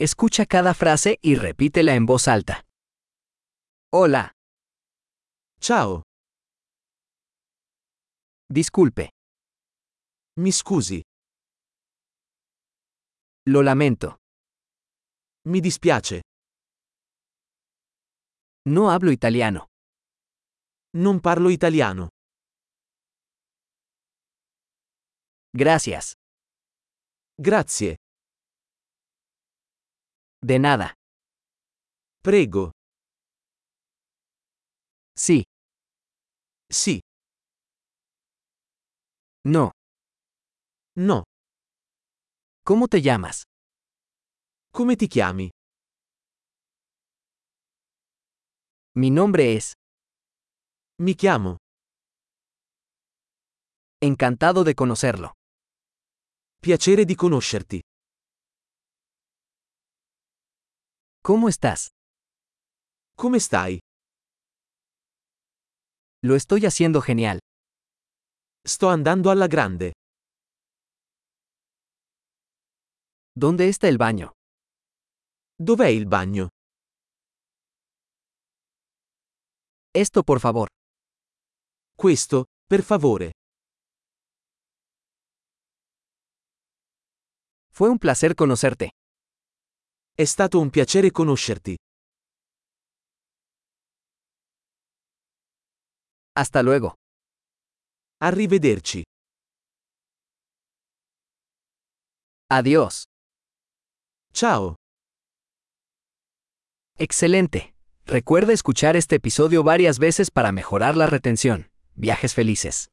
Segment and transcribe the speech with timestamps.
[0.00, 2.64] Escucha cada frase y repítela en voz alta.
[3.92, 4.32] Hola,
[5.60, 6.02] Ciao,
[8.48, 9.10] disculpe,
[10.36, 11.02] mi scusi,
[13.46, 14.18] lo lamento.
[15.46, 16.22] mi dispiace,
[18.66, 19.66] No hablo italiano.
[20.94, 22.08] non parlo italiano.
[25.52, 26.12] Gracias.
[27.36, 27.96] Grazie,
[30.40, 30.94] De nada.
[32.22, 32.70] prego,
[35.16, 35.42] Sí.
[36.70, 37.00] sì,
[39.44, 39.70] No.
[40.94, 41.24] no.
[42.64, 43.42] ¿Cómo te llamas?
[44.70, 45.48] Come ti chiami?
[48.94, 49.72] Mi nombre es.
[51.00, 51.56] Mi chiamo.
[54.00, 55.32] Encantado de conocerlo.
[56.60, 57.80] Piacere di conoscerti.
[61.22, 61.90] ¿Cómo estás?
[63.16, 63.80] Come stai?
[66.22, 67.38] Lo estoy haciendo genial.
[68.66, 69.92] Sto andando alla grande.
[73.34, 74.32] ¿Dónde está el baño?
[75.56, 76.48] Dov'è il bagno?
[79.94, 80.68] Esto por favor.
[81.96, 83.32] Questo, per favore.
[87.70, 88.90] Fue un placer conocerte.
[90.20, 91.76] È stato un piacere conoscerti.
[96.32, 96.94] Hasta luego.
[98.16, 99.04] Arrivederci.
[102.50, 103.04] Adiós.
[104.32, 104.74] Ciao.
[106.96, 107.76] Excelente.
[108.04, 111.70] Recuerda escuchar este episodio varias veces para mejorar la retención.
[111.94, 112.86] Viajes felices.